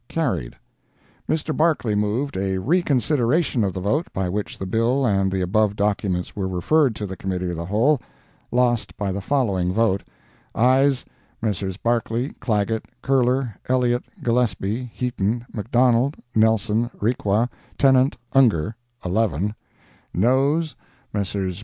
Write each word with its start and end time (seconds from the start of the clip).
Carried. 0.07 0.55
Mr. 1.29 1.55
Barclay 1.55 1.93
moved 1.93 2.35
a 2.35 2.57
re 2.59 2.81
consideration 2.81 3.63
of 3.63 3.71
the 3.71 3.79
vote 3.79 4.07
by 4.13 4.27
which 4.27 4.57
the 4.57 4.65
bill 4.65 5.05
and 5.05 5.31
the 5.31 5.41
above 5.41 5.75
documents 5.75 6.35
were 6.35 6.47
referred 6.47 6.95
to 6.95 7.15
Committee 7.15 7.51
of 7.51 7.55
the 7.55 7.65
Whole. 7.67 8.01
Lost 8.51 8.97
by 8.97 9.11
the 9.11 9.21
following 9.21 9.71
vote: 9.71 10.01
AYES—Messrs. 10.55 11.77
Barclay, 11.77 12.29
Clagett, 12.41 12.85
Curler, 13.03 13.55
Elliott, 13.69 14.05
Gillespie, 14.23 14.89
Heaton, 14.91 15.45
McDonald, 15.53 16.15
Nelson, 16.33 16.89
Requa, 16.99 17.47
Tennant, 17.77 18.17
Ungar—11 18.33 19.53
NOES 20.15 20.75
Messrs. 21.13 21.59